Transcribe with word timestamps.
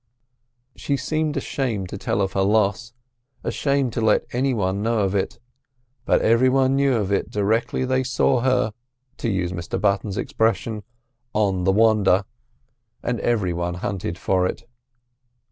She 0.75 0.97
seemed 0.97 1.37
ashamed 1.37 1.89
to 1.89 1.97
tell 1.99 2.21
of 2.21 2.33
her 2.33 2.41
loss, 2.41 2.91
ashamed 3.43 3.93
to 3.93 4.01
let 4.01 4.25
any 4.31 4.51
one 4.51 4.81
know 4.81 5.01
of 5.01 5.13
it; 5.13 5.37
but 6.05 6.23
every 6.23 6.49
one 6.49 6.75
knew 6.75 6.95
of 6.95 7.11
it 7.11 7.29
directly 7.29 7.85
they 7.85 8.01
saw 8.03 8.39
her, 8.39 8.73
to 9.17 9.29
use 9.29 9.51
Mr 9.51 9.79
Button's 9.79 10.17
expression, 10.17 10.81
"on 11.33 11.65
the 11.65 11.71
wandher," 11.71 12.23
and 13.03 13.19
every 13.19 13.53
one 13.53 13.75
hunted 13.75 14.17
for 14.17 14.47
it. 14.47 14.65